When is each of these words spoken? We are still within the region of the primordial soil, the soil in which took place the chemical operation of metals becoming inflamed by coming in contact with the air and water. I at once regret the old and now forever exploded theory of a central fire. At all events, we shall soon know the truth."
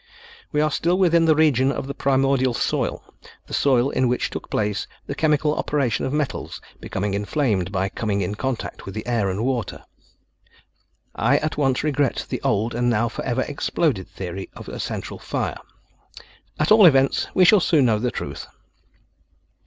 We 0.51 0.61
are 0.61 0.71
still 0.71 0.97
within 0.97 1.25
the 1.25 1.35
region 1.35 1.71
of 1.71 1.85
the 1.85 1.93
primordial 1.93 2.55
soil, 2.55 3.03
the 3.45 3.53
soil 3.53 3.91
in 3.91 4.07
which 4.07 4.31
took 4.31 4.49
place 4.49 4.87
the 5.05 5.13
chemical 5.13 5.53
operation 5.53 6.07
of 6.07 6.11
metals 6.11 6.59
becoming 6.79 7.13
inflamed 7.13 7.71
by 7.71 7.87
coming 7.89 8.21
in 8.21 8.33
contact 8.33 8.87
with 8.87 8.95
the 8.95 9.05
air 9.05 9.29
and 9.29 9.45
water. 9.45 9.83
I 11.13 11.37
at 11.37 11.55
once 11.55 11.83
regret 11.83 12.25
the 12.29 12.41
old 12.41 12.73
and 12.73 12.89
now 12.89 13.09
forever 13.09 13.43
exploded 13.43 14.07
theory 14.07 14.49
of 14.55 14.67
a 14.67 14.79
central 14.79 15.19
fire. 15.19 15.59
At 16.59 16.71
all 16.71 16.87
events, 16.87 17.27
we 17.35 17.45
shall 17.45 17.59
soon 17.59 17.85
know 17.85 17.99
the 17.99 18.09
truth." 18.09 18.47